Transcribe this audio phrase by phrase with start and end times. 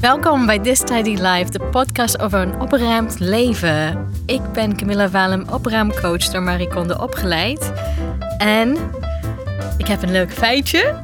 [0.00, 4.10] Welkom bij This Tidy Life, de podcast over een opgeruimd leven.
[4.26, 7.72] Ik ben Camilla Walem, opruimcoach door Marie Kondo opgeleid.
[8.38, 8.76] En
[9.78, 11.00] ik heb een leuk feitje.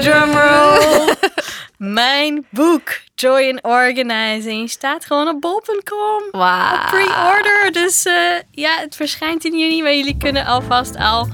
[0.00, 1.14] Drumroll.
[2.00, 6.40] Mijn boek Joy in Organizing staat gewoon op bol.com.
[6.40, 7.72] Op pre-order.
[7.72, 8.12] Dus uh,
[8.50, 11.28] ja, het verschijnt in juni, maar jullie kunnen alvast al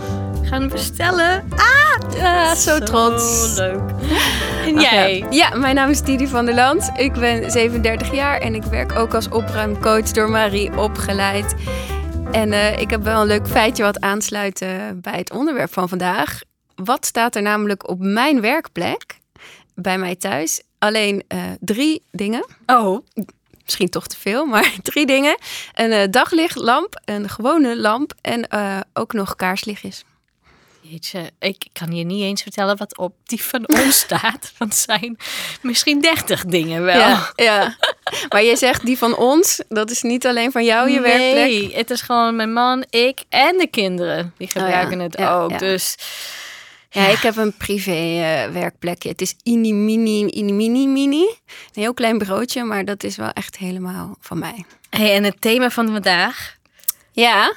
[0.48, 1.48] gaan bestellen.
[1.56, 3.56] Ah, ja, zo, zo trots.
[3.56, 3.80] leuk.
[4.66, 5.26] En jij?
[5.30, 6.90] Ja, mijn naam is Didi van der Land.
[6.96, 11.54] Ik ben 37 jaar en ik werk ook als opruimcoach door Marie opgeleid.
[12.32, 15.88] En uh, ik heb wel een leuk feitje wat aansluit uh, bij het onderwerp van
[15.88, 16.40] vandaag.
[16.74, 19.18] Wat staat er namelijk op mijn werkplek,
[19.74, 20.62] bij mij thuis?
[20.78, 22.46] Alleen uh, drie dingen.
[22.66, 23.06] Oh.
[23.64, 25.36] Misschien toch te veel, maar drie dingen.
[25.74, 28.48] Een daglichtlamp, een gewone lamp en
[28.92, 30.04] ook nog kaarslichtjes.
[30.90, 34.52] Jeetje, ik kan je niet eens vertellen wat op die van ons staat.
[34.58, 35.16] Want het zijn
[35.62, 36.98] misschien dertig dingen wel.
[36.98, 37.76] Ja, ja,
[38.28, 41.48] maar je zegt die van ons, dat is niet alleen van jou je nee, werkplek.
[41.48, 44.34] Nee, het is gewoon mijn man, ik en de kinderen.
[44.36, 45.02] Die gebruiken oh ja.
[45.02, 45.58] het ja, ook.
[45.58, 45.96] Dus...
[46.90, 49.08] Ja, ik heb een privé uh, werkplekje.
[49.08, 51.22] Het is ini mini, ini mini mini.
[51.22, 54.64] Een heel klein broodje, maar dat is wel echt helemaal van mij.
[54.90, 56.56] Hey, en het thema van vandaag?
[57.12, 57.52] Ja,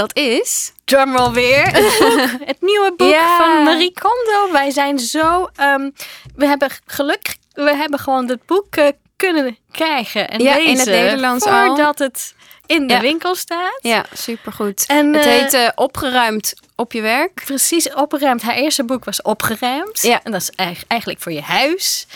[0.00, 0.72] dat is...
[0.84, 1.66] Drumroll weer.
[2.50, 3.36] Het, nieuwe boek ja.
[3.36, 4.52] van Marie Kondo.
[4.52, 5.48] Wij zijn zo...
[5.60, 5.92] Um,
[6.36, 7.36] we hebben geluk...
[7.52, 10.70] We hebben gewoon het boek uh, kunnen krijgen en ja, lezen.
[10.70, 12.06] in het Nederlands voordat al.
[12.06, 12.34] het
[12.66, 13.00] in de ja.
[13.00, 13.78] winkel staat.
[13.80, 14.84] Ja, supergoed.
[14.86, 17.42] En, het uh, heet uh, Opgeruimd op je werk.
[17.44, 18.42] Precies, opgeruimd.
[18.42, 20.02] Haar eerste boek was Opgeruimd.
[20.02, 20.20] Ja.
[20.22, 20.50] En dat is
[20.86, 22.06] eigenlijk voor je huis.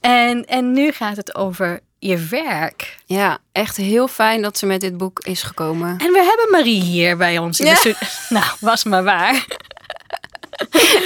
[0.00, 2.96] En, en nu gaat het over je werk.
[3.06, 5.88] Ja, echt heel fijn dat ze met dit boek is gekomen.
[5.88, 7.82] En we hebben Marie hier bij ons in ja.
[7.82, 7.94] de.
[8.28, 9.34] Nou, was maar waar.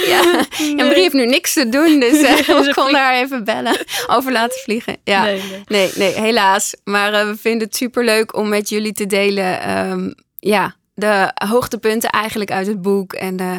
[0.07, 0.45] ja.
[0.57, 3.85] ja, Marie heeft nu niks te doen, dus uh, we konden haar even bellen.
[4.07, 4.97] Over laten vliegen.
[5.03, 5.23] Ja.
[5.23, 6.75] Nee, nee, nee, nee helaas.
[6.83, 9.77] Maar uh, we vinden het superleuk om met jullie te delen...
[9.89, 13.13] Um, ja, de hoogtepunten eigenlijk uit het boek.
[13.13, 13.57] En uh,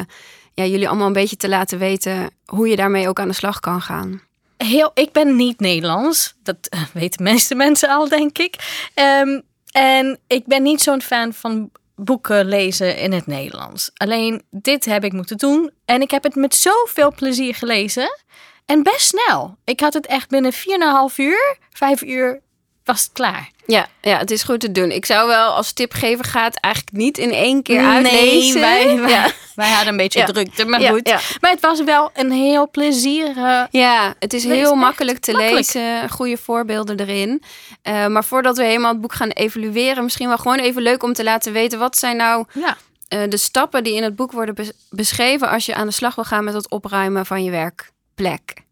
[0.53, 2.29] ja, jullie allemaal een beetje te laten weten...
[2.45, 4.26] hoe je daarmee ook aan de slag kan gaan
[4.57, 6.35] heel, ik ben niet Nederlands.
[6.43, 8.55] Dat uh, weten de meeste mensen al, denk ik.
[8.95, 9.41] Um,
[9.71, 13.91] en ik ben niet zo'n fan van boeken lezen in het Nederlands.
[13.93, 15.71] Alleen dit heb ik moeten doen.
[15.85, 18.19] En ik heb het met zoveel plezier gelezen.
[18.65, 19.57] En best snel.
[19.63, 22.41] Ik had het echt binnen 4,5 uur, 5 uur
[22.87, 23.49] was het klaar.
[23.65, 24.91] Ja, ja, het is goed te doen.
[24.91, 28.59] Ik zou wel als tip geven, ga het eigenlijk niet in één keer nee, uitlezen.
[28.61, 29.31] Wij, wij, ja.
[29.55, 30.25] wij hadden een beetje Ja.
[30.25, 31.37] drukte, maar Ja, goed.
[31.41, 33.67] Maar het was wel een heel plezierige...
[33.71, 35.73] Ja, het is heel makkelijk te makkelijk.
[35.73, 36.09] lezen.
[36.09, 37.43] Goede voorbeelden erin.
[37.81, 41.13] Eh, maar voordat we helemaal het boek gaan evalueren, misschien wel gewoon even leuk om
[41.13, 41.79] te laten weten.
[41.79, 42.77] Wat zijn nou Ja,
[43.07, 46.15] eh, de stappen die in het boek worden bes- beschreven als je aan de slag
[46.15, 48.65] wil gaan met het opruimen van je werkplek?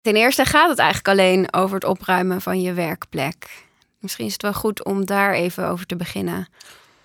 [0.00, 3.64] Ten eerste gaat het eigenlijk alleen over het opruimen van je werkplek.
[3.98, 6.48] Misschien is het wel goed om daar even over te beginnen.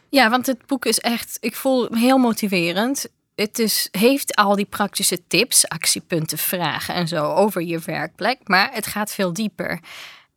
[0.10, 3.08] Ja, want het boek is echt, ik voel hem heel motiverend.
[3.36, 8.70] Het is, heeft al die praktische tips, actiepunten, vragen en zo over je werkplek, maar
[8.74, 9.80] het gaat veel dieper.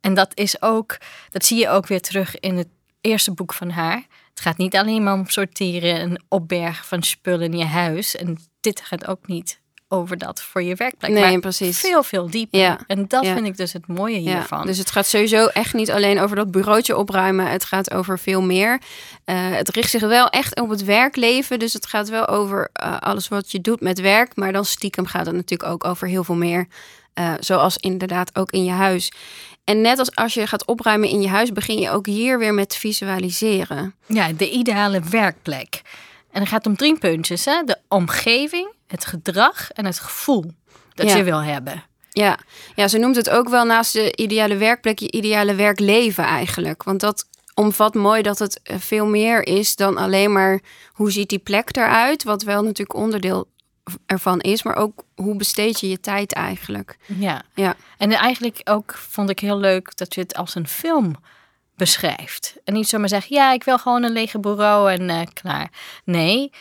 [0.01, 0.97] En dat is ook,
[1.29, 2.67] dat zie je ook weer terug in het
[3.01, 4.05] eerste boek van haar.
[4.29, 8.15] Het gaat niet alleen maar om sorteren en opbergen van spullen in je huis.
[8.15, 9.58] En dit gaat ook niet
[9.91, 11.11] over dat voor je werkplek.
[11.11, 11.79] Nee, maar precies.
[11.79, 12.59] Veel, veel dieper.
[12.59, 13.33] Ja, En dat ja.
[13.33, 14.65] vind ik dus het mooie Ja, hiervan.
[14.65, 17.47] dus het gaat sowieso echt niet alleen over dat bureautje opruimen.
[17.47, 18.81] Het gaat over veel meer.
[19.25, 21.59] Eh, het richt zich wel echt op het werkleven.
[21.59, 24.35] Dus het gaat wel over eh, alles wat je doet met werk.
[24.35, 26.67] Maar dan stiekem gaat het natuurlijk ook over heel veel meer.
[27.13, 29.11] Eh, zoals inderdaad ook in je huis.
[29.63, 32.53] En net als als je gaat opruimen in je huis, begin je ook hier weer
[32.53, 33.95] met visualiseren.
[34.05, 35.81] Ja, de ideale werkplek.
[36.31, 37.45] En het gaat om drie puntjes.
[37.45, 37.63] Hè?
[37.65, 40.51] De omgeving, het gedrag en het gevoel
[40.93, 41.15] dat Ja.
[41.15, 41.83] je wil hebben.
[42.09, 42.37] Ja.
[42.75, 46.83] ja, ze noemt het ook wel naast de ideale werkplek je ideale werkleven eigenlijk.
[46.83, 50.59] Want dat omvat mooi dat het eh, veel meer is dan alleen maar
[50.93, 52.23] hoe ziet die plek eruit.
[52.23, 53.47] Wat wel natuurlijk onderdeel
[54.05, 56.97] ervan is, maar ook hoe besteed je je tijd eigenlijk.
[57.05, 57.41] Ja.
[57.53, 61.15] Ja, En eigenlijk ook vond ik heel leuk dat je het als een film
[61.75, 62.55] beschrijft.
[62.63, 65.71] En niet zomaar zeggen, ja, ik wil gewoon een lege bureau en eh, klaar.
[66.03, 66.51] Nee,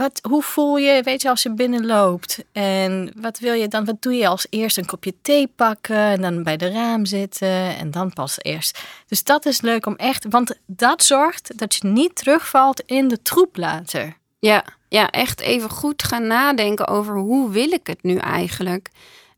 [0.00, 2.44] wat, hoe voel je, weet je, als je binnenloopt?
[2.52, 4.76] En wat wil je dan, wat doe je als eerst?
[4.76, 8.82] Een kopje thee pakken en dan bij de raam zitten en dan pas eerst.
[9.06, 13.22] Dus dat is leuk om echt, want dat zorgt dat je niet terugvalt in de
[13.22, 14.16] troep later.
[14.38, 18.88] ja, ja, echt even goed gaan nadenken over hoe wil ik het nu eigenlijk.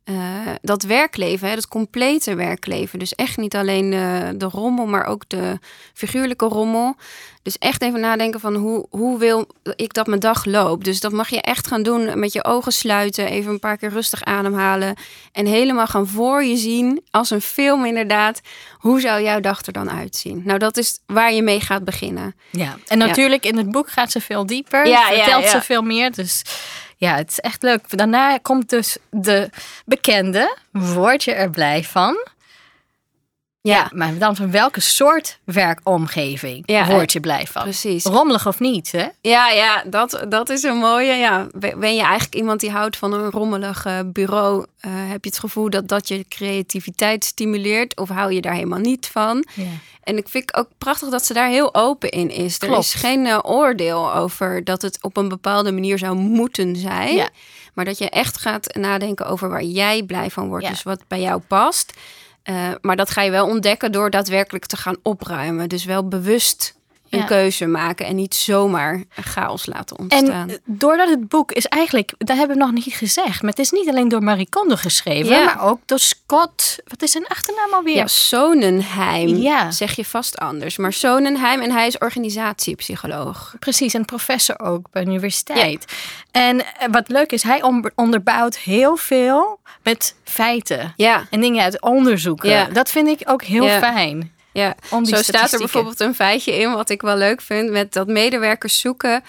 [0.05, 0.15] eh,
[0.63, 2.99] dat werkleven, hè, dat complete werkleven.
[2.99, 5.59] Dus echt niet alleen de, de rommel, maar ook de
[5.95, 6.97] figuurlijke rommel.
[7.43, 9.47] Dus echt even nadenken van hoe, hoe wil
[9.77, 10.85] ik dat mijn dag loopt.
[10.85, 13.91] Dus dat mag je echt gaan doen met je ogen sluiten, even een paar keer
[13.91, 14.97] rustig ademhalen
[15.33, 18.41] en helemaal gaan voor je zien als een film inderdaad.
[18.79, 20.43] Hoe zou jouw dag er dan uitzien?
[20.45, 22.35] Nou, dat is waar je mee gaat beginnen.
[22.51, 24.87] Ja, en natuurlijk in het boek gaat ze veel dieper.
[24.87, 26.13] Ja, vertelt ze veel meer.
[26.13, 26.43] Dus
[26.97, 27.97] ja, het is echt leuk.
[27.97, 29.51] Daarna komt dus de
[29.85, 32.27] bekende, word je er blij van?
[33.63, 33.91] Ja.
[33.95, 37.63] maar dan van welke soort werkomgeving ja, word je blij van?
[37.63, 38.05] Precies.
[38.05, 39.07] Rommelig of niet, hè?
[39.21, 41.13] Ja, ja dat, dat is een mooie.
[41.13, 41.47] Ja.
[41.55, 44.67] Ben je eigenlijk iemand die houdt van een rommelig bureau?
[44.81, 47.97] Uh, heb je het gevoel dat dat je creativiteit stimuleert?
[47.97, 49.47] Of hou je daar helemaal niet van?
[49.55, 49.65] Ja.
[50.03, 52.59] En ik vind ook prachtig dat ze daar heel open in is.
[52.59, 57.15] Er is geen uh, oordeel over dat het op een bepaalde manier zou moeten zijn.
[57.15, 57.29] Ja.
[57.75, 60.69] Maar dat je echt gaat nadenken over waar jij blij van wordt.
[60.69, 61.93] Dus wat bij jou past.
[62.45, 65.69] Uh, maar dat ga je wel ontdekken door daadwerkelijk te gaan opruimen.
[65.69, 66.81] Dus wel bewust
[67.13, 70.49] een keuze maken en niet zomaar chaos laten ontstaan.
[70.51, 73.71] En doordat het boek is eigenlijk, dat hebben we nog niet gezegd, maar het is
[73.71, 77.97] niet alleen door Marie Kondo geschreven, maar ook door Scott, wat is zijn achternaam alweer?
[77.97, 79.71] Ja, Sonenheim, ja.
[79.71, 80.77] zeg je vast anders.
[80.77, 83.55] Maar Sonenheim en hij is organisatiepsycholoog.
[83.59, 85.85] Precies, en professor ook bij de universiteit.
[86.31, 87.63] En eh, wat leuk is, hij
[87.95, 90.95] onderbouwt heel veel met feiten
[91.31, 92.75] en dingen uit onderzoeken.
[92.75, 94.32] Dat vind ik ook heel fijn.
[94.53, 98.07] Ja, zo staat er bijvoorbeeld een feitje in wat ik wel leuk vind met dat
[98.07, 99.23] medewerkers zoeken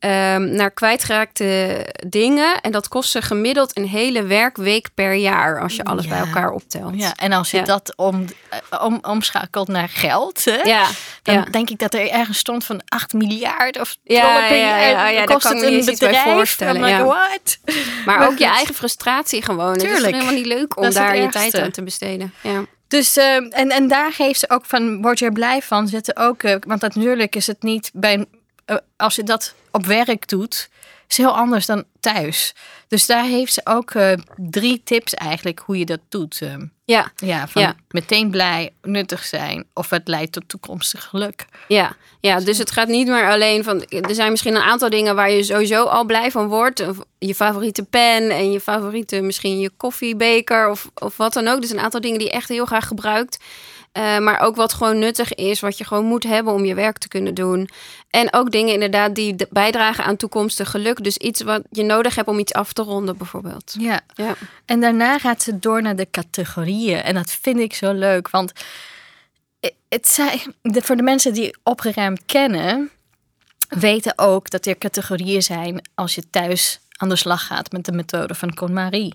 [0.00, 2.60] um, naar kwijtgeraakte dingen.
[2.60, 6.50] En dat kost ze gemiddeld een hele werkweek per jaar als je alles bij elkaar
[6.50, 6.94] optelt.
[6.96, 10.86] Ja, en als je dat om, eh, om, omschakelt naar geld, hè, ja,
[11.22, 15.08] dan denk ik dat er ergens stond van 8 miljard of ja, per ja, ja,
[15.08, 16.22] ja, kost het een bedrijf.
[16.22, 16.88] voorstellen.
[16.88, 17.04] ja.
[17.04, 17.58] what?
[18.04, 19.76] Maar, ook je eigen frustratie gewoon.
[19.76, 19.96] Tuurlijk.
[19.96, 22.34] Het is helemaal niet leuk om daar je tijd aan te besteden.
[22.40, 22.64] Ja.
[22.90, 25.88] Dus, uh, en, en daar geeft ze ook van, word je er blij van?
[25.88, 28.26] Zitten ook, uh, want natuurlijk is het niet bij,
[28.66, 30.68] uh, als je dat op werk doet,
[31.10, 32.54] is heel anders dan thuis.
[32.88, 33.92] Dus daar heeft ze ook
[34.36, 36.40] drie tips eigenlijk hoe je dat doet.
[36.84, 37.12] Ja.
[37.16, 37.74] Ja, van ja.
[37.88, 41.46] meteen blij, nuttig zijn of het leidt tot toekomstig geluk.
[41.68, 41.96] Ja.
[42.20, 43.84] ja, dus het gaat niet meer alleen van.
[43.84, 46.84] Er zijn misschien een aantal dingen waar je sowieso al blij van wordt.
[47.18, 51.60] Je favoriete pen en je favoriete misschien je koffiebeker of, of wat dan ook.
[51.60, 53.38] Dus een aantal dingen die je echt heel graag gebruikt.
[53.98, 56.98] Uh, maar ook wat gewoon nuttig is, wat je gewoon moet hebben om je werk
[56.98, 57.68] te kunnen doen.
[58.10, 61.04] En ook dingen inderdaad die bijdragen aan toekomstig geluk.
[61.04, 63.74] Dus iets wat je nodig hebt om iets af te ronden, bijvoorbeeld.
[63.78, 64.00] Ja.
[64.14, 64.34] ja.
[64.64, 67.02] En daarna gaat ze door naar de categorieën.
[67.02, 68.52] En dat vind ik zo leuk, want
[69.88, 72.90] het zijn, voor de mensen die opgeruimd kennen,
[73.68, 77.92] weten ook dat er categorieën zijn als je thuis aan de slag gaat met de
[77.92, 79.14] methode van KonMarie.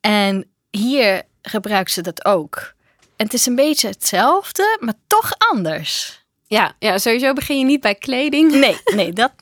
[0.00, 2.76] En hier gebruikt ze dat ook.
[3.18, 6.22] En het is een beetje hetzelfde, maar toch anders.
[6.46, 8.52] Ja, ja, sowieso begin je niet bij kleding.
[8.52, 9.32] Nee, nee, dat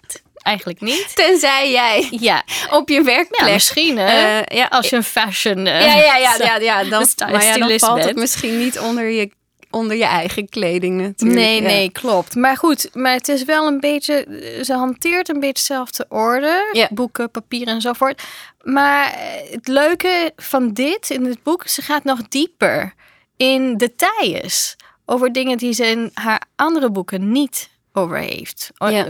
[0.43, 1.15] eigenlijk niet.
[1.15, 2.45] Tenzij jij ja.
[2.71, 3.41] op je werkplek...
[3.41, 4.67] Ja, misschien uh, ja.
[4.71, 5.59] als je een fashion...
[5.59, 9.11] Uh, ja, ja, ja, ja, ja, dan, maar ja, dan valt het misschien niet onder
[9.11, 9.31] je,
[9.71, 11.41] onder je eigen kleding natuurlijk.
[11.41, 12.35] Nee, nee, klopt.
[12.35, 14.27] Maar goed, maar het is wel een beetje...
[14.65, 16.89] Ze hanteert een beetje dezelfde orde.
[16.91, 18.23] Boeken, papier enzovoort.
[18.63, 19.15] Maar
[19.51, 22.95] het leuke van dit in het boek, ze gaat nog dieper
[23.37, 28.71] in details over dingen die ze in haar andere boeken niet over heeft.
[28.79, 29.07] Ja.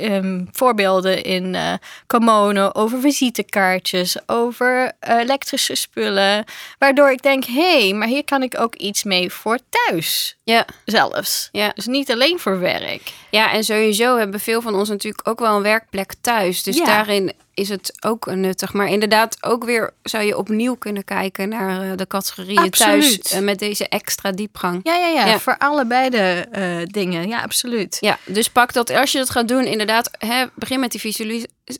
[0.00, 6.44] Uh, voorbeelden in uh, over visitekaartjes, over elektrische spullen.
[6.78, 10.35] Waardoor ik denk, hé, hey, maar hier kan ik ook iets mee voor thuis.
[10.46, 10.66] Ja.
[10.84, 11.48] Zelfs.
[11.52, 11.72] Ja.
[11.74, 13.12] Dus niet alleen voor werk.
[13.30, 16.62] Ja, en sowieso hebben veel van ons natuurlijk ook wel een werkplek thuis.
[16.62, 18.72] Dus daarin is het ook nuttig.
[18.72, 23.40] Maar inderdaad, ook weer zou je opnieuw kunnen kijken naar eh, de categorieën thuis uh,
[23.40, 24.80] met deze extra diepgang.
[24.82, 27.28] Ja, ja, ja, voor allebei de uh, dingen.
[27.28, 27.96] Ja, absoluut.
[28.00, 31.14] Ja, dus pak dat als je dat gaat doen, inderdaad, hè, begin met die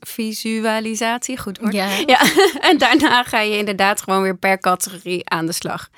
[0.00, 1.38] visualisatie.
[1.38, 1.72] Goed hoor.
[1.72, 1.88] Ja.
[2.06, 2.20] ja.
[2.70, 5.88] en daarna ga je inderdaad gewoon weer per categorie aan de slag.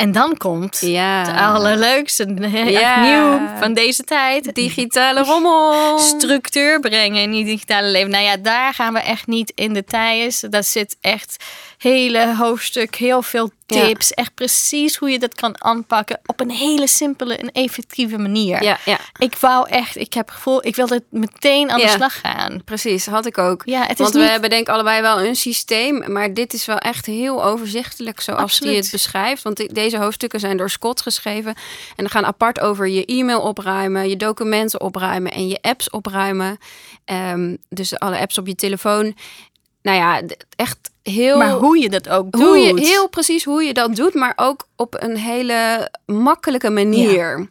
[0.00, 1.18] En dan komt ja.
[1.18, 2.34] het allerleukste,
[2.68, 3.00] ja.
[3.00, 4.54] nieuw van deze tijd.
[4.54, 5.98] Digitale rommel.
[5.98, 8.10] Structuur brengen in die digitale leven.
[8.10, 10.40] Nou ja, daar gaan we echt niet in details.
[10.40, 11.44] Dat zit echt
[11.82, 14.10] hele hoofdstuk, heel veel tips.
[14.10, 18.62] Echt precies hoe je dat kan aanpakken op een hele simpele en effectieve manier.
[18.62, 18.98] Ja, ja.
[19.18, 22.62] Ik wou echt, ik heb het gevoel, ik wilde meteen aan de slag gaan.
[22.64, 23.62] Precies, had ik ook.
[23.64, 24.22] Ja, het is Want niet...
[24.22, 28.20] we hebben denk ik allebei wel een systeem, maar dit is wel echt heel overzichtelijk
[28.20, 29.42] zoals hij het beschrijft.
[29.42, 31.54] Want deze hoofdstukken zijn door Scott geschreven
[31.88, 36.58] en dan gaan apart over je e-mail opruimen, je documenten opruimen en je apps opruimen.
[37.04, 39.14] Um, dus alle apps op je telefoon.
[39.82, 40.22] Nou ja,
[40.56, 41.38] echt heel.
[41.38, 42.42] Maar hoe je dat ook doet.
[42.42, 47.48] hoe je, heel precies hoe je dat doet, maar ook op een hele makkelijke manier.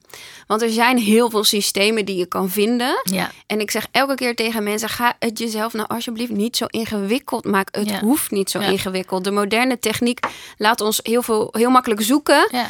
[0.48, 3.00] Want er zijn heel veel systemen die je kan vinden.
[3.04, 6.66] Ja, En ik zeg elke keer tegen mensen: ga het jezelf nou alsjeblieft niet zo
[6.68, 7.80] ingewikkeld maken.
[7.82, 8.00] Het Ja.
[8.00, 9.24] hoeft niet zo ingewikkeld.
[9.24, 10.20] De moderne techniek
[10.58, 12.48] laat ons heel veel heel makkelijk zoeken.
[12.52, 12.68] ja.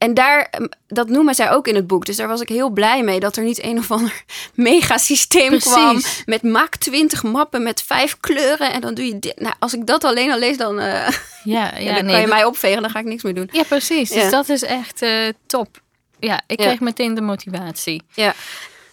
[0.00, 2.06] En daar, ehm, dat noemen zij ook in het boek.
[2.06, 5.72] Dus daar was ik heel blij mee dat er niet een of ander megasysteem Precies.
[5.72, 6.02] kwam.
[6.24, 8.72] Met maak 20 mappen met vijf kleuren.
[8.72, 9.40] En dan doe je dit.
[9.40, 11.08] Nou, als ik dat alleen al lees, dan, eh,
[11.44, 12.82] Ja, ja, ja, dan nee, kan je mij opvegen.
[12.82, 13.48] Dan ga ik niks meer doen.
[13.52, 14.08] ja, precies.
[14.10, 14.20] Ja.
[14.22, 15.80] Dus dat is echt eh, top.
[16.18, 18.02] Ja, ik kreeg meteen de motivatie.
[18.14, 18.34] Ja,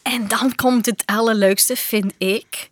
[0.01, 2.69] En dan komt het allerleukste, vind ik.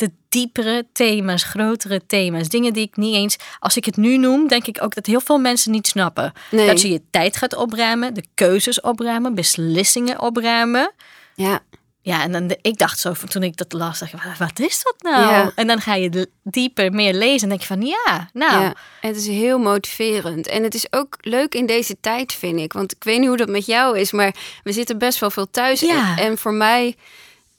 [0.00, 2.48] De diepere thema's, grotere thema's.
[2.48, 3.36] Dingen die ik niet eens...
[3.58, 6.32] Als ik het nu noem, denk ik ook dat heel veel mensen niet snappen.
[6.50, 6.66] Nee.
[6.66, 10.92] Dat je je tijd gaat opruimen, de keuzes opruimen, beslissingen opruimen.
[11.34, 11.60] ja,
[12.02, 14.58] Ja, en dan de, ik dacht zo, toen ik dat las, dacht ik, "Wa- wat
[14.58, 15.32] is dat nou?
[15.32, 15.52] Ja.
[15.54, 18.74] En dan ga je dieper meer lezen en denk je van, ja, nou, ja.
[19.00, 20.46] Het is heel motiverend.
[20.46, 22.72] En het is ook leuk in deze tijd, vind ik.
[22.72, 25.50] Want ik weet niet hoe dat met jou is, maar we zitten best wel veel
[25.50, 25.80] thuis.
[25.80, 26.16] Ja.
[26.18, 26.96] En, en voor mij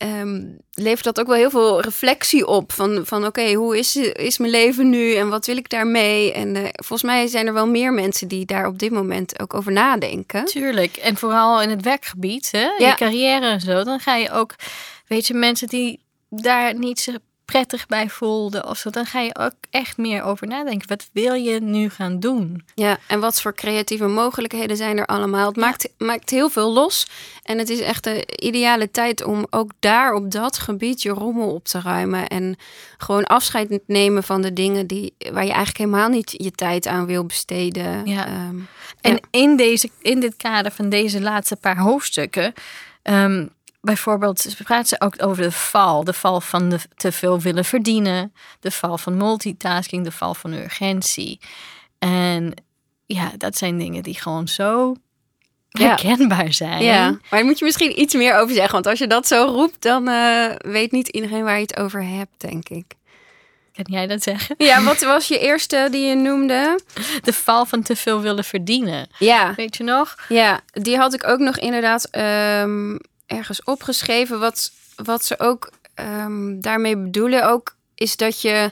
[0.02, 0.42] ehm,
[0.74, 2.72] levert dat ook wel heel veel reflectie op.
[2.72, 6.34] Van, van oké, hoe is, is mijn leven nu en wat wil ik daarmee?
[6.34, 9.54] En eh, volgens mij zijn er wel meer mensen die daar op dit moment ook
[9.54, 10.46] over nadenken.
[10.46, 10.98] Tuurlijk.
[10.98, 12.66] En vooral in het werkgebied, hè?
[12.78, 12.88] Ja.
[12.88, 13.84] je carrière en zo.
[13.84, 14.56] Dan ga je ook,
[15.08, 17.00] weet je, mensen die daar niet
[17.52, 18.90] prettig bij voelden of zo.
[18.90, 20.88] Dan ga je ook echt meer over nadenken.
[20.88, 22.66] Wat wil je nu gaan doen?
[22.76, 25.48] Ja, en wat voor creatieve mogelijkheden zijn er allemaal?
[25.48, 27.08] Het maakt, maakt heel veel los.
[27.44, 31.54] En het is echt de ideale tijd om ook daar op dat gebied je rommel
[31.54, 32.28] op te ruimen.
[32.28, 32.56] En
[32.98, 36.88] gewoon afscheid te nemen van de dingen die, waar je eigenlijk helemaal niet je tijd
[36.88, 38.06] aan wil besteden.
[38.06, 38.26] Ja.
[38.26, 38.60] Ehm,
[39.02, 39.20] En ja.
[39.32, 42.54] in, deze, in dit kader van deze laatste paar hoofdstukken...
[43.02, 43.46] ehm,
[43.82, 46.04] bijvoorbeeld praat ze ook over de val.
[46.04, 48.34] De val van de te veel willen verdienen.
[48.60, 50.04] De val van multitasking.
[50.04, 51.40] De val van urgentie.
[52.00, 52.54] En
[53.06, 54.96] ja, dat zijn dingen die gewoon zo
[55.70, 55.88] Ja.
[55.88, 56.84] herkenbaar zijn.
[56.84, 58.74] Ja, maar daar moet je misschien iets meer over zeggen.
[58.74, 62.04] Want als je dat zo roept, dan eh, weet niet iedereen waar je het over
[62.04, 62.86] hebt, denk ik.
[63.74, 64.56] Kan jij dat zeggen?
[64.58, 66.80] Ja, wat was je eerste die je noemde?
[67.24, 69.08] De val van te veel willen verdienen.
[69.20, 70.16] Ja, Weet je nog?
[70.30, 72.96] Ja, die had ik ook nog inderdaad ehm,
[73.32, 74.40] ergens opgeschreven.
[74.40, 78.72] Wat, wat ze ook ehm, daarmee bedoelen ook, is dat je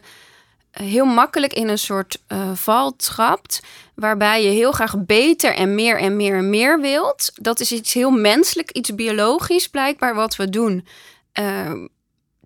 [0.72, 3.60] heel makkelijk in een soort eh, val trapt.
[3.96, 7.32] Waarbij je heel graag beter en meer en meer en meer wilt.
[7.36, 10.88] Dat is iets heel menselijk, iets biologisch blijkbaar wat we doen.
[11.32, 11.88] Ehm,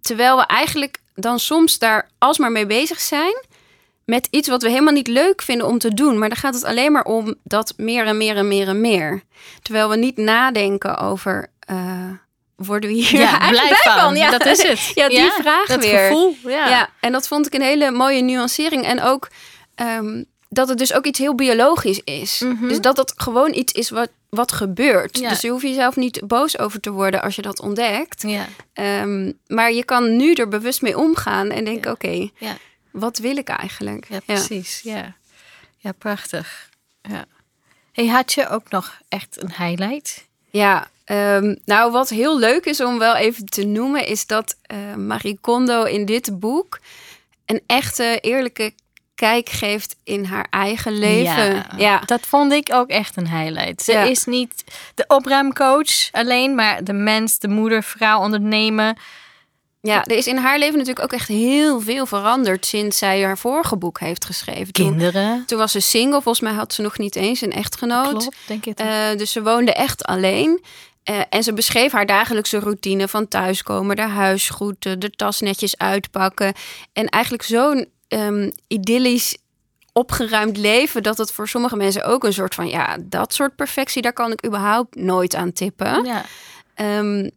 [0.02, 3.46] terwijl we eigenlijk dan soms daar alsmaar mee bezig zijn
[4.06, 6.18] met iets wat we helemaal niet leuk vinden om te doen.
[6.18, 9.24] Maar dan gaat het alleen maar om dat meer en meer en meer en meer.
[9.62, 11.50] Terwijl we niet nadenken over.
[12.66, 14.16] Worden we hier Ja, blijf van.
[14.16, 14.30] Ja.
[14.32, 14.80] Dat is het.
[14.96, 16.00] Ja, die vraag dat weer.
[16.00, 16.36] gevoel.
[16.44, 16.68] Ja.
[16.70, 16.90] Ja.
[17.00, 18.84] en dat vond ik een hele mooie nuancering.
[18.86, 19.28] En ook
[19.76, 22.40] ehm, dat het dus ook iets heel biologisch is.
[22.40, 22.68] Mhm.
[22.68, 25.18] Dus dat het gewoon iets is wat, wat gebeurt.
[25.18, 25.30] Ja.
[25.30, 28.22] Dus je hoeft jezelf niet boos over te worden als je dat ontdekt.
[28.28, 28.48] Ja.
[28.74, 32.58] Ehm, maar je kan nu er bewust mee omgaan en denken: oké, Ja.
[32.92, 34.06] wat wil ik eigenlijk?
[34.10, 34.82] Ja, precies.
[34.84, 35.16] Ja,
[35.78, 36.70] ja prachtig.
[37.02, 37.26] Ja.
[37.94, 40.28] Hey, had je ook nog echt een highlight?
[40.50, 44.78] Ja, ehm, nou wat heel leuk is om wel even te noemen, is dat eh,
[44.96, 46.80] Marie Kondo in dit boek
[47.46, 48.74] een echte eerlijke
[49.16, 51.66] kijk geeft in haar eigen leven.
[51.78, 53.82] Ja, dat vond ik ook echt een highlight.
[53.82, 54.04] Ze Ja.
[54.04, 54.64] is niet
[54.96, 58.98] de opruimcoach alleen, maar de mens, de moeder, vrouw, ondernemen.
[59.82, 63.38] ja, er is in haar leven natuurlijk ook echt heel veel veranderd sinds zij haar
[63.38, 64.72] vorige boek heeft geschreven.
[64.72, 65.44] Kinderen.
[65.46, 68.10] toen was ze single, volgens mij had ze nog niet eens een echtgenoot.
[68.10, 68.80] Klopt, denk ik.
[68.80, 70.64] Eh, dus ze woonde echt alleen.
[71.04, 76.54] Eh, en ze beschreef haar dagelijkse routine van thuiskomen, de huisgroeten, de tas netjes uitpakken.
[76.94, 79.38] En eigenlijk zo'n ehm, idyllisch
[79.94, 84.02] opgeruimd leven dat het voor sommige mensen ook een soort van ja, dat soort perfectie,
[84.02, 86.06] daar kan ik überhaupt nooit aan tippen.
[86.06, 86.26] ja.
[86.76, 87.30] Ehm,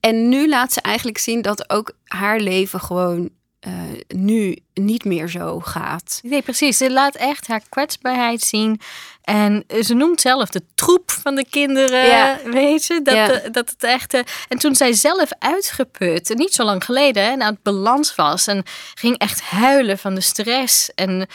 [0.00, 3.72] en nu laat ze eigenlijk zien dat ook haar leven gewoon eh,
[4.08, 6.20] nu niet meer zo gaat.
[6.22, 6.76] Nee, precies.
[6.76, 8.80] Ze laat echt haar kwetsbaarheid zien.
[9.22, 12.06] En ze noemt zelf de troep van de kinderen.
[12.06, 12.38] Ja.
[12.44, 13.00] Weet je?
[13.02, 13.26] Dat, Ja.
[13.26, 14.14] de- dat het echt.
[14.14, 18.14] eh, En toen zij zelf uitgeput, niet zo lang geleden, hè, en aan het balans
[18.14, 18.46] was.
[18.46, 18.62] En
[18.94, 20.90] ging echt huilen van de stress.
[20.94, 21.26] En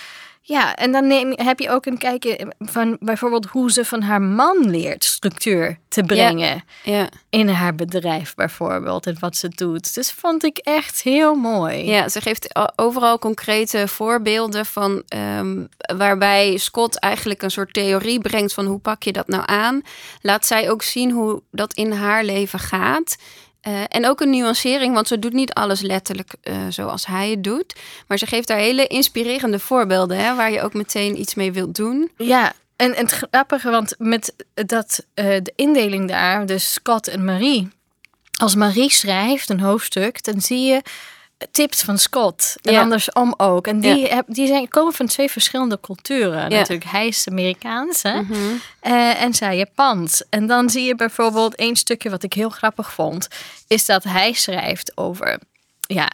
[0.45, 4.21] ja, en dan neem, heb je ook een kijkje van bijvoorbeeld hoe ze van haar
[4.21, 6.63] man leert structuur te brengen.
[6.83, 7.09] Ja.
[7.29, 9.05] In haar bedrijf bijvoorbeeld.
[9.05, 9.93] En wat ze doet.
[9.93, 11.85] Dus vond ik echt heel mooi.
[11.85, 15.65] Ja, ze geeft overal concrete voorbeelden van ehm,
[15.97, 19.81] waarbij Scott eigenlijk een soort theorie brengt van hoe pak je dat nou aan.
[20.21, 23.15] Laat zij ook zien hoe dat in haar leven gaat.
[23.63, 27.43] Eh, en ook een nuancering, want ze doet niet alles letterlijk eh, zoals hij het
[27.43, 27.75] doet.
[28.07, 31.75] Maar ze geeft daar hele inspirerende voorbeelden, hè, waar je ook meteen iets mee wilt
[31.75, 32.11] doen.
[32.17, 37.69] Ja, en, het grappige, want met dat, eh, de indeling daar, dus Scott en Marie.
[38.41, 40.81] Als Marie schrijft een hoofdstuk, dan zie je
[41.51, 42.55] tips van Scott.
[42.61, 42.81] En Ja.
[42.81, 43.67] andersom ook.
[43.67, 46.49] En die, heb, die zijn, komen van twee verschillende culturen.
[46.49, 46.57] Ja.
[46.57, 48.21] Natuurlijk, hij is Amerikaans hè?
[48.79, 50.23] Eh, en zij Japans.
[50.29, 53.27] En dan zie je bijvoorbeeld één stukje wat ik heel grappig vond.
[53.67, 55.39] Is dat hij schrijft over
[55.87, 56.11] ja,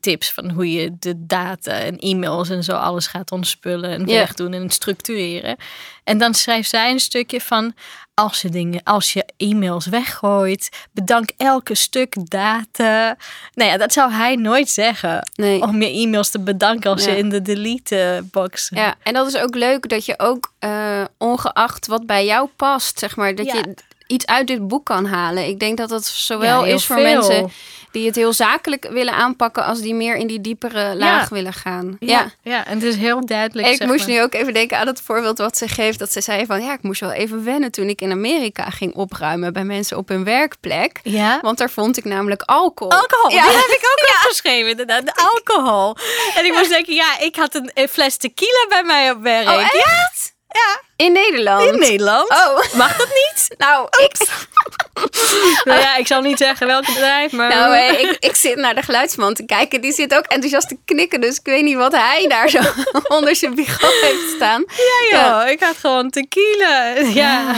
[0.00, 4.52] tips van hoe je de data en e-mails en zo alles gaat ontspullen en wegdoen
[4.52, 5.56] en structureren.
[6.04, 7.74] En dan schrijft zij een stukje van
[8.14, 13.16] als je dingen, als je e-mails weggooit, bedank elke stuk data.
[13.54, 15.28] Nou ja, dat zou hij nooit zeggen.
[15.34, 15.62] Nee.
[15.62, 17.10] Om je e-mails te bedanken als Ja.
[17.10, 18.68] je in de delete box.
[18.74, 22.98] Ja, en dat is ook leuk dat je ook, eh, ongeacht wat bij jou past,
[22.98, 23.54] zeg maar, dat Ja.
[23.54, 23.74] je
[24.12, 25.46] iets uit dit boek kan halen.
[25.48, 27.04] Ik denk dat dat zowel Ja, is voor veel.
[27.04, 27.50] mensen
[27.90, 31.96] die het heel zakelijk willen aanpakken, als die meer in die diepere laag willen gaan.
[32.00, 33.68] Ja, ja, en het is heel duidelijk.
[33.68, 34.08] Ik moest maar.
[34.16, 35.98] nu ook even denken aan het voorbeeld wat ze geeft.
[35.98, 38.94] Dat ze zei van ja, ik moest wel even wennen toen ik in Amerika ging
[38.94, 41.00] opruimen bij mensen op hun werkplek.
[41.02, 41.38] Ja.
[41.42, 42.92] Want daar vond ik namelijk alcohol.
[42.92, 43.42] Alcohol, Ja.
[43.48, 45.06] die heb ik ook opgeschreven, inderdaad.
[45.06, 45.96] De alcohol.
[46.34, 49.48] En ik moest denken, ja, ik had een, een fles tequila bij mij op werk.
[49.48, 50.34] Oh, echt?
[50.48, 51.72] Ja, In Nederland?
[51.72, 52.30] in Nederland.
[52.30, 53.48] Oh, Mag dat niet?
[53.58, 54.12] nou, ik,
[55.64, 57.48] Nou ja, ik zal niet zeggen welk bedrijf, maar...
[57.48, 59.80] nou eh, ik, ik zit naar de geluidsman te kijken.
[59.80, 61.20] Die zit ook enthousiast te knikken.
[61.20, 62.58] Dus ik weet niet wat hij daar zo
[63.16, 64.64] onder zijn bureau heeft staan.
[65.10, 66.86] ja, joh, ik had gewoon tequila.
[67.14, 67.54] Ja.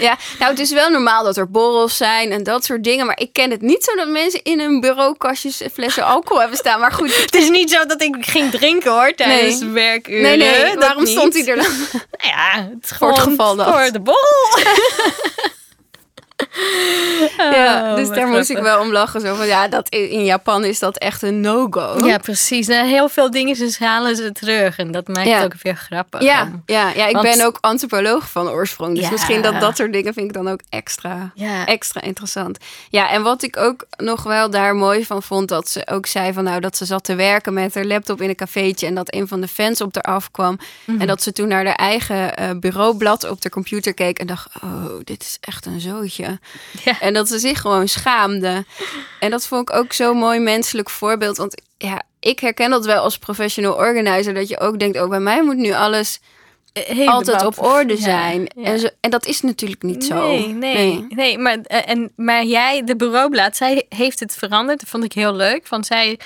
[0.00, 3.06] Ja, nou het is wel normaal dat er borrels zijn en dat soort dingen.
[3.06, 6.80] Maar ik ken het niet zo dat mensen in hun bureaukastjes flessen alcohol hebben staan.
[6.80, 9.70] Maar goed, Het is niet zo dat ik ging drinken hoor tijdens Nee.
[9.70, 10.22] werkuren.
[10.22, 11.12] nee, nee, waarom niet.
[11.12, 11.66] stond hij er dan?
[11.92, 13.68] Nou ja, het is Voor het geval dat.
[13.68, 14.00] Voor de
[17.38, 19.20] Ja, Oh, dus daar moest ik wel om lachen.
[19.20, 22.06] Zo van, ja, dat, in Japan is dat echt een no-go.
[22.06, 22.66] Ja, precies.
[22.66, 24.78] Nou, heel veel dingen ze halen ze terug.
[24.78, 25.36] En dat maakt Ja.
[25.36, 26.22] het ook weer grappig.
[26.22, 28.94] Ja, ja, ja, ik Want- ben ook antropoloog van oorsprong.
[28.94, 29.10] Dus Ja.
[29.10, 31.66] misschien dat dat soort dingen vind ik dan ook extra, Ja.
[31.66, 32.58] extra interessant.
[32.90, 36.32] Ja, en wat ik ook nog wel daar mooi van vond, dat ze ook zei
[36.32, 39.14] van nou dat ze zat te werken met haar laptop in een cafeetje en dat
[39.14, 40.58] een van de fans op haar afkwam.
[40.84, 41.00] Mhm.
[41.00, 44.48] En dat ze toen naar haar eigen eh, bureaublad op de computer keek en dacht,
[44.62, 46.24] oh, dit is echt een zootje.
[46.84, 47.00] Ja.
[47.00, 48.64] En dat ze zich gewoon schaamde.
[49.20, 51.36] En dat vond ik ook zo'n mooi menselijk voorbeeld.
[51.36, 54.34] Want ja, ik herken dat wel als professional organizer.
[54.34, 56.20] Dat je ook denkt, oh, bij mij moet nu alles
[56.84, 58.48] Helemaal altijd op orde zijn.
[58.56, 58.62] ja.
[58.64, 60.28] En, zo, en dat is natuurlijk niet zo.
[60.28, 61.38] Nee, nee, nee.
[61.38, 64.80] maar, eh, en, maar jij, de bureaublad, zij heeft het veranderd.
[64.80, 65.68] Dat vond ik heel leuk.
[65.68, 66.18] Want zij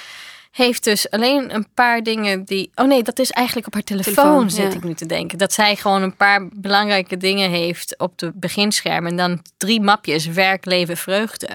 [0.51, 2.71] heeft dus alleen een paar dingen die...
[2.75, 4.79] Oh nee, dat is eigenlijk op haar telefoon, Telefoon, zit ja.
[4.79, 5.39] ik nu te denken.
[5.39, 9.07] Dat zij gewoon een paar belangrijke dingen heeft op de beginscherm.
[9.07, 11.49] En dan drie mapjes, werk, leven, vreugde.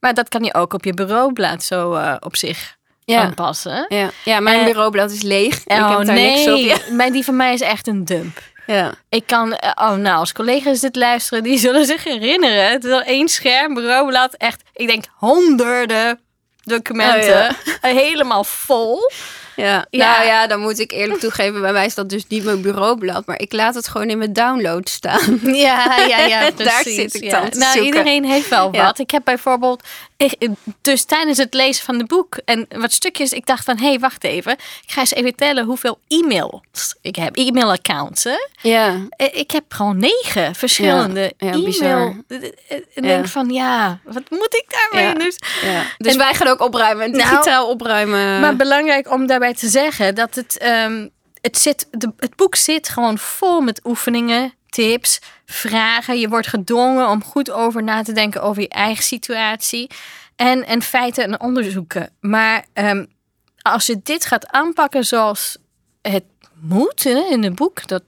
[0.00, 3.20] Maar dat kan je ook op je bureaublad zo eh, op zich Ja.
[3.22, 3.86] aanpassen.
[3.88, 5.54] Ja, ja mijn Eh, bureaublad is leeg.
[5.64, 6.92] ik oh heb daar nee, niks op.
[6.96, 8.40] Maar die van mij is echt een dump.
[8.66, 8.94] Ja.
[9.08, 12.70] Ik kan, eh, oh nou, als collega's dit luisteren, die zullen zich herinneren.
[12.70, 16.20] Het is wel één scherm, bureaublad, echt, ik denk honderden
[16.64, 17.48] documenten.
[17.48, 17.88] Oh, ja.
[18.00, 19.10] Helemaal vol.
[19.56, 19.86] Ja.
[19.90, 20.12] Ja.
[20.14, 23.26] nou ja, dan moet ik eerlijk toegeven, bij mij is dat dus niet mijn bureaublad,
[23.26, 25.40] maar ik laat het gewoon in mijn download staan.
[25.66, 26.94] Ja, ja, ja, Daar precies.
[26.94, 27.30] zit ik ja.
[27.40, 27.84] dan Nou, zoeken.
[27.84, 28.84] iedereen heeft wel Ja.
[28.84, 28.98] wat.
[28.98, 29.82] Ik heb bijvoorbeeld,
[30.82, 33.98] dus tijdens het lezen van de boek en wat stukjes, ik dacht van, hé, hey,
[33.98, 34.52] wacht even.
[34.52, 37.36] Ik ga eens even tellen hoeveel e-mails ik heb.
[37.36, 38.36] E-mailaccounts, hè?
[38.60, 38.94] Ja.
[39.16, 41.64] Eh, Ik heb gewoon negen verschillende Ja, e-mail.
[41.64, 42.14] bizar.
[42.28, 42.54] Ik
[42.94, 43.00] Ja.
[43.00, 45.14] denk van, ja, wat moet ik daarmee?
[45.14, 45.82] Dus, ja.
[45.98, 48.40] Dus En- wij gaan ook opruimen, Nou, digitaal opruimen.
[48.40, 51.08] Maar belangrijk om daarbij te zeggen dat het, ehm,
[51.40, 56.18] het, zit, de, het boek zit gewoon vol met oefeningen, tips, vragen.
[56.18, 59.90] Je wordt gedwongen om goed over na te denken over je eigen situatie.
[60.36, 62.10] En, en feiten en onderzoeken.
[62.20, 63.04] Maar ehm,
[63.62, 65.56] als je dit gaat aanpakken zoals
[66.02, 66.24] het
[66.60, 68.02] moet in het boek, dat,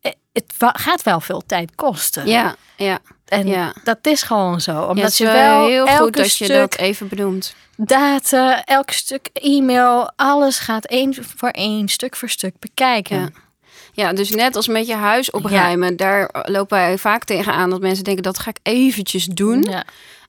[0.00, 2.26] eh, het gaat wel veel tijd kosten.
[2.26, 2.98] ja, ja.
[3.28, 3.72] En ja.
[3.84, 4.72] dat is gewoon zo.
[4.72, 7.54] Ja, Omdat het is je wel heel elke goed dat je dat even benoemt.
[7.76, 13.18] data, elk stuk e-mail, alles gaat één voor één, stuk voor stuk bekijken.
[13.18, 13.28] Ja.
[13.92, 18.04] Ja, dus net als met je huis opruimen, daar lopen wij vaak tegenaan dat mensen
[18.04, 19.62] denken dat ga ik eventjes doen.
[19.62, 19.84] Ja.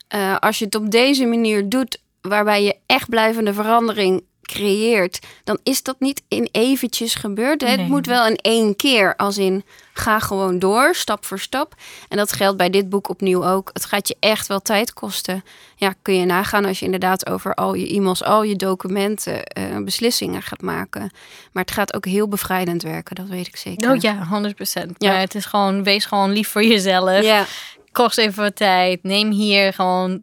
[0.08, 5.60] Eh, als je het op deze manier doet, waarbij je echt blijvende verandering creëert, dan
[5.64, 7.62] is dat niet in eventjes gebeurd.
[7.62, 11.74] Het moet wel in één keer, als in ga gewoon door, stap voor stap.
[12.08, 13.70] En dat geldt bij dit boek opnieuw ook.
[13.74, 15.44] Het gaat je echt wel tijd kosten.
[15.76, 19.78] Ja, kun je nagaan als je inderdaad over al je e-mails, al je documenten eh,
[19.78, 21.12] beslissingen gaat maken.
[21.52, 23.92] Maar het gaat ook heel bevrijdend werken, dat weet ik zeker.
[23.92, 24.96] Oh ja, 100 procent.
[24.98, 25.12] Ja.
[25.12, 27.22] Maar het is gewoon, wees gewoon lief voor jezelf.
[27.22, 27.46] Ja,
[27.92, 29.04] Kost even wat tijd.
[29.04, 30.22] Neem hier gewoon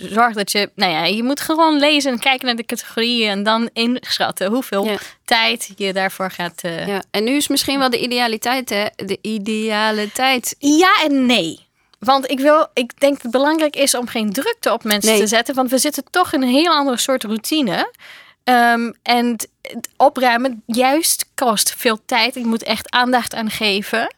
[0.00, 3.42] zorg dat je, nou ja, je moet gewoon lezen en kijken naar de categorieën en
[3.42, 4.96] dan inschatten hoeveel Ja.
[5.24, 6.60] tijd je daarvoor gaat.
[6.62, 7.02] eh, Ja.
[7.10, 8.86] En nu is misschien wel de idealiteit, hè?
[8.96, 10.56] De ideale tijd.
[10.58, 11.64] Ja en nee.
[11.98, 15.20] Want ik, wil, ik denk dat het belangrijk is om geen drukte op mensen Nee.
[15.20, 15.54] te zetten.
[15.54, 17.92] Want we zitten toch in een heel andere soort routine.
[18.44, 22.34] Ehm, en het opruimen juist kost veel tijd.
[22.34, 24.14] Je moet echt aandacht aan geven.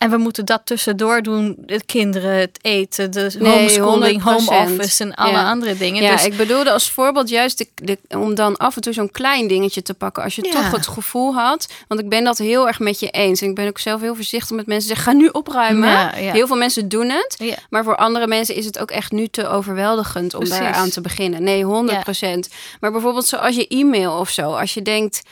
[0.00, 1.54] En we moeten dat tussendoor doen.
[1.58, 4.24] De kinderen, het eten, de Nee, homeschooling, 100%.
[4.24, 5.48] home office en alle Ja.
[5.48, 6.02] andere dingen.
[6.02, 9.10] Ja, dus ik bedoelde als voorbeeld juist de, de, om dan af en toe zo'n
[9.10, 10.22] klein dingetje te pakken.
[10.22, 10.50] Als je Ja.
[10.50, 11.68] toch het gevoel had.
[11.88, 13.40] Want ik ben dat heel erg met je eens.
[13.40, 15.88] En ik ben ook zelf heel voorzichtig met mensen zeggen: ga nu opruimen.
[15.88, 16.10] Ja.
[16.14, 17.56] Heel veel mensen doen het.
[17.70, 21.00] Maar voor andere mensen is het ook echt nu te overweldigend om daar aan te
[21.00, 21.42] beginnen.
[21.42, 22.48] Nee, 100%
[22.80, 24.42] Maar bijvoorbeeld zoals je e-mail of zo.
[24.42, 25.22] Als je denkt.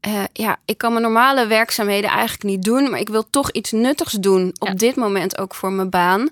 [0.00, 3.70] Eh, ja, ik kan mijn normale werkzaamheden eigenlijk niet doen, maar ik wil toch iets
[3.72, 4.74] nuttigs doen op Ja.
[4.74, 6.30] dit moment ook voor mijn baan.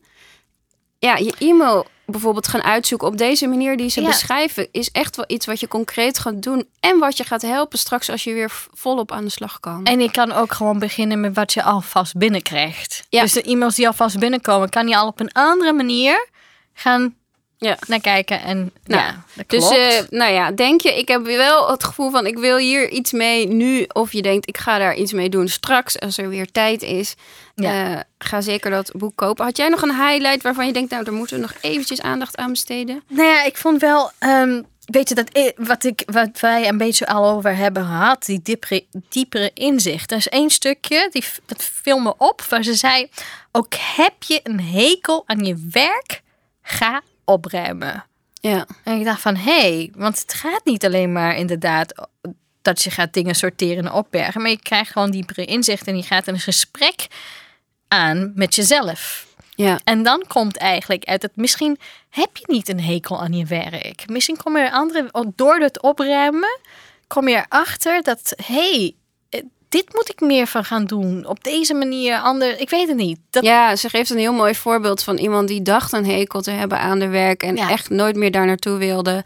[0.99, 4.07] Ja, je e-mail bijvoorbeeld gaan uitzoeken op deze manier die ze Ja.
[4.07, 7.79] beschrijven, is echt wel iets wat je concreet gaat doen en wat je gaat helpen
[7.79, 9.85] straks als je weer volop aan de slag kan.
[9.85, 13.07] En je kan ook gewoon beginnen met wat je alvast binnenkrijgt.
[13.09, 13.23] Ja.
[13.23, 16.29] Dus de e-mails die alvast binnenkomen, kan je al op een andere manier
[16.75, 17.15] gaan
[17.59, 17.77] Ja.
[17.87, 18.42] naar kijken.
[18.42, 22.11] En Nou, ja, dat Dus eh, nou ja, denk je, ik heb wel het gevoel
[22.11, 23.85] van ik wil hier iets mee nu.
[23.92, 27.14] Of je denkt, ik ga daar iets mee doen straks als er weer tijd is.
[27.55, 27.94] Ja.
[27.94, 29.44] Eh, ga zeker dat boek kopen.
[29.44, 32.37] Had jij nog een highlight waarvan je denkt, nou daar moeten we nog eventjes aandacht
[32.37, 33.03] aan besteden?
[33.09, 37.07] Nou ja, ik vond wel, ehm, weet je, dat wat, ik, wat wij een beetje
[37.07, 40.11] al over hebben gehad, die diepere, diepere inzicht.
[40.11, 43.09] Er is één stukje, die, dat viel me op, waar ze zei,
[43.53, 46.23] ook heb je een hekel aan je werk,
[46.62, 48.05] ga opruimen.
[48.41, 52.09] Ja, En ik dacht van, hé, hey, want het gaat niet alleen maar inderdaad
[52.62, 56.03] dat je gaat dingen sorteren en opbergen, maar je krijgt gewoon diepere inzicht en je
[56.03, 57.07] gaat een gesprek
[57.88, 59.27] aan met jezelf.
[59.55, 61.79] ja, En dan komt eigenlijk uit dat misschien
[62.11, 64.09] heb je niet een hekel aan je werk.
[64.09, 66.59] Misschien kom je er andere, door het opruimen,
[67.07, 68.95] kom je erachter dat, hé, hey,
[69.69, 71.27] dit moet ik meer van gaan doen.
[71.27, 73.19] Op deze manier, ander, ik weet het niet.
[73.31, 76.51] Dat, ja, ze geeft een heel mooi voorbeeld van iemand die dacht een hekel te
[76.51, 77.71] hebben aan de werk en Ja.
[77.71, 79.25] echt nooit meer daar naartoe wilde.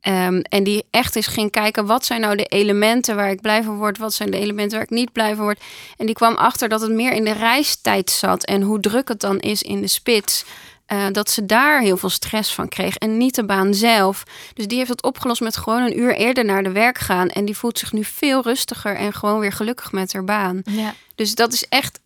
[0.00, 3.62] Ehm, en die echt eens ging kijken, wat zijn nou de elementen waar ik blij
[3.62, 3.98] van word?
[3.98, 5.60] Wat zijn de elementen waar ik niet blij van word?
[5.96, 8.44] En die kwam achter dat het meer in de reistijd zat.
[8.44, 10.44] En hoe druk het dan is in de spits.
[10.86, 12.96] Eh, dat ze daar heel veel stress van kreeg.
[12.96, 14.22] En niet de baan zelf.
[14.54, 17.28] Dus die heeft het opgelost met gewoon een uur eerder naar de werk gaan.
[17.28, 20.62] En die voelt zich nu veel rustiger en gewoon weer gelukkig met haar baan.
[20.64, 20.94] ja.
[21.14, 22.00] Dus dat is echt.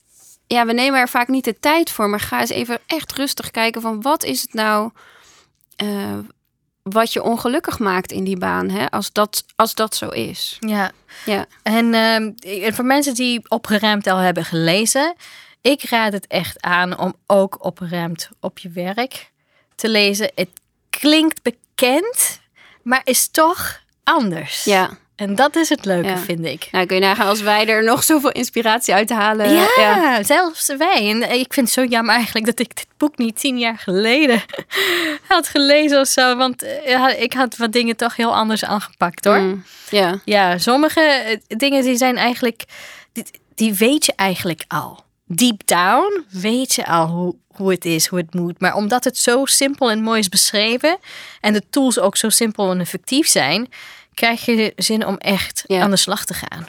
[0.46, 2.08] Ja, we nemen er vaak niet de tijd voor.
[2.08, 4.90] Maar ga eens even echt rustig kijken van wat is het nou.
[5.76, 6.18] eh,
[6.82, 8.90] wat je ongelukkig maakt in die baan, hè?
[8.90, 10.56] Als, dat, als dat zo is.
[10.60, 10.90] ja.
[11.24, 12.30] Ja, En ehm,
[12.64, 15.14] en voor mensen die opgeruimd al hebben gelezen,
[15.70, 19.30] ik raad het echt aan om ook opgeruimd op je werk
[19.74, 20.30] te lezen.
[20.34, 20.48] Het
[20.90, 22.40] klinkt bekend,
[22.82, 24.64] maar is toch anders.
[24.64, 24.90] ja.
[25.16, 26.16] En dat is het leuke, Ja.
[26.18, 26.68] vind ik.
[26.72, 29.52] Nou, kun je nagaan als wij er nog zoveel inspiratie uit halen.
[29.52, 30.22] Ja, ja.
[30.22, 31.10] zelfs wij.
[31.10, 34.42] En ik vind het zo jammer eigenlijk dat ik dit boek niet tien jaar geleden
[35.28, 36.36] had gelezen of zo.
[36.36, 39.38] Want eh, ik had wat dingen toch heel anders aangepakt hoor.
[39.38, 40.20] Mm, ja.
[40.24, 42.64] Ja, sommige eh, dingen die zijn eigenlijk,
[43.12, 45.04] die, die weet je eigenlijk al.
[45.30, 48.60] Deep down weet je al hoe, hoe het is, hoe het moet.
[48.60, 50.98] Maar omdat het zo simpel en mooi is beschreven
[51.40, 53.68] en de tools ook zo simpel en effectief zijn,
[54.14, 55.80] krijg je zin om echt Ja.
[55.82, 56.66] aan de slag te gaan.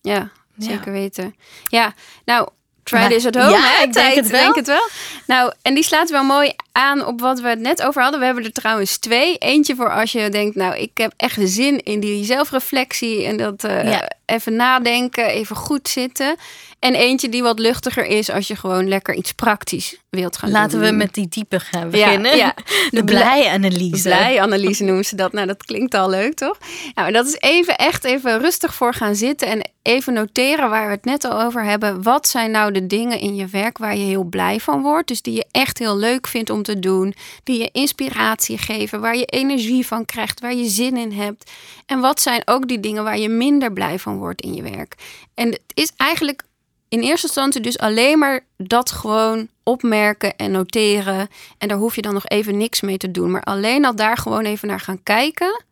[0.00, 0.66] Ja, Ja.
[0.66, 1.34] zeker weten.
[1.64, 1.94] Ja,
[2.24, 2.48] nou,
[2.82, 3.50] try this at home.
[3.50, 3.82] Ja, hè?
[3.82, 4.40] ik denk het wel.
[4.42, 4.88] denk het wel.
[5.26, 8.20] Nou, en die slaat wel mooi aan op wat we het net over hadden.
[8.20, 9.36] We hebben er trouwens twee.
[9.36, 13.64] Eentje voor als je denkt, nou, ik heb echt zin in die zelfreflectie en dat
[13.64, 14.10] eh, Ja.
[14.32, 16.36] Even nadenken, even goed zitten.
[16.78, 20.78] En eentje die wat luchtiger is als je gewoon lekker iets praktisch wilt gaan Laten
[20.80, 20.88] doen.
[20.88, 22.36] we met die diepe gaan Ja, beginnen.
[22.36, 22.54] ja.
[22.90, 24.02] De blije analyse.
[24.02, 25.32] Blij analyse noemen ze dat.
[25.32, 26.58] Nou, dat klinkt al leuk, toch?
[26.82, 30.86] Nou, maar dat is even echt even rustig voor gaan zitten en even noteren waar
[30.86, 32.02] we het net al over hebben.
[32.02, 35.08] Wat zijn nou de dingen in je werk waar je heel blij van wordt?
[35.08, 37.14] Dus die je echt heel leuk vindt om te doen,
[37.44, 41.50] die je inspiratie geven, waar je energie van krijgt, waar je zin in hebt.
[41.86, 44.94] En wat zijn ook die dingen waar je minder blij van wordt in je werk?
[45.34, 46.42] En het is eigenlijk
[46.88, 51.28] in eerste instantie dus alleen maar dat gewoon opmerken en noteren.
[51.58, 53.30] En daar hoef je dan nog even niks mee te doen.
[53.30, 55.64] Maar alleen al daar gewoon even naar gaan kijken,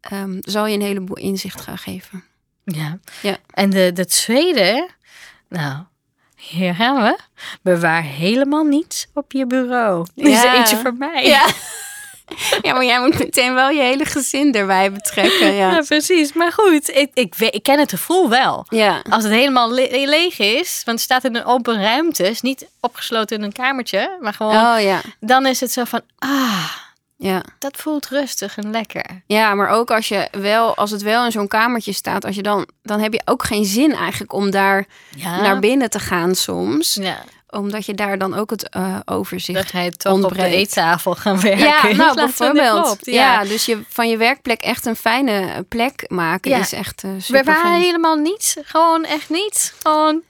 [0.00, 2.24] ehm, zal je een heleboel inzicht gaan geven.
[2.64, 2.98] Ja.
[3.22, 3.36] Ja.
[3.50, 4.88] En de, de tweede,
[5.48, 5.82] nou,
[6.36, 7.18] hier gaan we.
[7.62, 10.06] Bewaar helemaal niets op je bureau.
[10.14, 10.54] Die is Ja.
[10.56, 11.26] eentje voor mij.
[11.26, 11.46] Ja.
[12.62, 15.52] ja, maar jij moet meteen wel je hele gezin erbij betrekken.
[15.52, 16.32] Ja, Ja, precies.
[16.32, 18.66] Maar goed, ik, ik, ken het gevoel wel.
[18.68, 19.02] ja.
[19.10, 22.68] Als het helemaal le- leeg is, want het staat in een open ruimte, is niet
[22.80, 25.00] opgesloten in een kamertje, maar gewoon, Oh ja.
[25.20, 26.70] dan is het zo van, ah,
[27.18, 27.42] Ja.
[27.58, 29.22] Dat voelt rustig en lekker.
[29.26, 32.42] ja, maar ook als, je wel, als het wel in zo'n kamertje staat, als je
[32.42, 34.86] dan, dan heb je ook geen zin eigenlijk om daar
[35.16, 35.40] Ja.
[35.40, 36.94] naar binnen te gaan soms.
[36.94, 37.18] Ja,
[37.50, 41.64] Omdat je daar dan ook het eh, overzicht je toch op de eettafel gaan werken.
[41.88, 42.82] Ja, nou bijvoorbeeld.
[42.84, 42.98] klop.
[43.00, 43.44] Ja.
[43.44, 46.58] dus je, van je werkplek echt een fijne plek maken Ja.
[46.58, 48.56] is echt uh, We waren helemaal niets.
[48.62, 49.72] Gewoon echt niets.
[49.82, 50.22] Gewoon.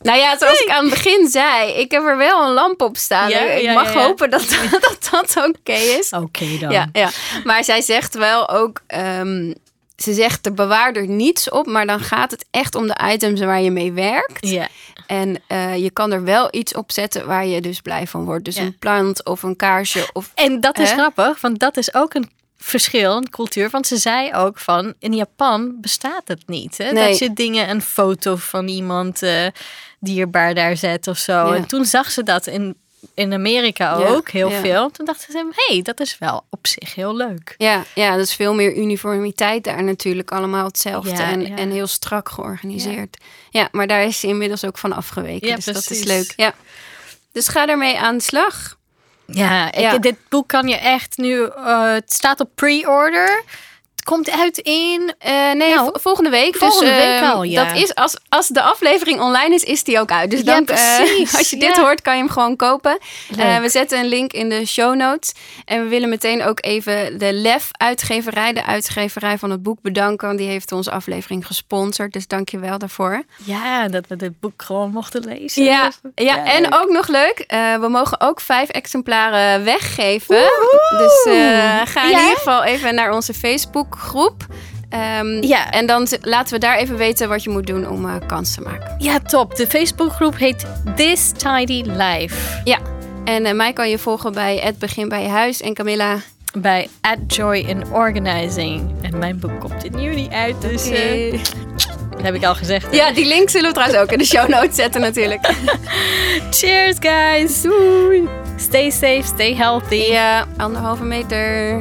[0.00, 2.96] Nou ja, zoals ik aan het begin zei, ik heb er wel een lamp op
[2.96, 3.28] staan.
[3.28, 4.06] Ja, ik ja, mag ja, ja.
[4.06, 4.48] hopen dat
[4.80, 6.10] dat, dat oké is.
[6.12, 6.70] Oké dan.
[6.70, 7.10] Ja, ja,
[7.44, 9.52] maar zij zegt wel ook, ehm,
[10.02, 13.40] ze zegt de bewaar er niets op, maar dan gaat het echt om de items
[13.40, 14.48] waar je mee werkt.
[14.48, 14.68] Ja.
[15.06, 18.44] En eh, je kan er wel iets op zetten waar je dus blij van wordt.
[18.44, 18.62] Dus Ja.
[18.62, 20.96] een plant of een kaarsje of En dat is Hè?
[20.96, 23.70] grappig, want dat is ook een verschil in cultuur.
[23.70, 26.78] Want ze zei ook van, in Japan bestaat het niet.
[26.78, 26.90] Hè?
[26.92, 27.08] Nee.
[27.08, 29.46] Dat je dingen, een foto van iemand eh,
[30.00, 31.32] dierbaar daar zet of zo.
[31.32, 31.54] Ja.
[31.54, 32.76] En toen zag ze dat in,
[33.14, 34.60] in Amerika Ja, ook heel ja.
[34.60, 34.90] veel.
[34.90, 37.54] Toen dacht ze, hé, hey, dat is wel op zich heel leuk.
[37.58, 40.30] Ja, ja, dat is veel meer uniformiteit daar natuurlijk.
[40.32, 43.16] Allemaal hetzelfde Ja, en, en heel strak georganiseerd.
[43.50, 43.68] Ja.
[43.72, 45.48] maar daar is ze inmiddels ook van afgeweken.
[45.48, 46.04] Ja, dus dat is precies.
[46.06, 46.32] leuk.
[46.36, 46.54] Ja.
[47.32, 48.76] Dus ga ermee aan de slag.
[49.26, 49.98] Ja, ik, Ja.
[49.98, 53.42] dit boek kan je echt nu, eh, het staat op pre-order.
[54.02, 56.56] Het komt uit in Eh, nee, Nou, vo- volgende week.
[56.56, 57.64] volgende dus, week ehm, al, ja.
[57.64, 60.30] Dat is als, als de aflevering online is, is die ook uit.
[60.30, 61.34] Dus Ja, dan, eh, precies.
[61.38, 61.82] als je dit Ja.
[61.82, 62.98] hoort, kan je hem gewoon kopen.
[63.38, 65.32] Eh, we zetten een link in de show notes.
[65.64, 70.26] En we willen meteen ook even de LEF uitgeverij, de uitgeverij van het boek bedanken.
[70.26, 72.12] Want die heeft onze aflevering gesponsord.
[72.12, 73.22] Dus dank je wel daarvoor.
[73.44, 75.64] Ja, dat we dit boek gewoon mochten lezen.
[75.64, 77.44] Ja, en ook nog leuk,
[77.80, 80.36] we mogen ook vijf exemplaren weggeven.
[80.98, 81.22] Dus
[81.84, 82.20] ga in Ja?
[82.20, 83.34] ieder geval even naar onze
[83.96, 84.46] Facebookgroep.
[84.88, 85.70] Ehm, Ja.
[85.70, 88.60] En dan laten we daar even weten wat je moet doen om eh, kans te
[88.60, 88.94] maken.
[88.98, 89.56] Ja, top.
[89.56, 92.60] De Facebookgroep heet This Tidy Life.
[92.64, 92.78] Ja,
[93.24, 95.60] en eh, mij kan je volgen bij Het Begin bij je Huis.
[95.60, 96.16] En Camilla,
[96.56, 98.90] Bij At Joy in Organizing.
[99.02, 101.32] En mijn boek komt in juni uit, dus eh,
[102.10, 102.90] dat heb ik al gezegd.
[102.90, 102.96] hè?
[102.96, 105.50] Ja, die link zullen we trouwens ook in de show notes zetten natuurlijk.
[106.50, 107.62] Cheers, guys.
[107.62, 108.28] Doei.
[108.56, 109.94] Stay safe, stay healthy.
[109.94, 111.80] Ja, anderhalve meter.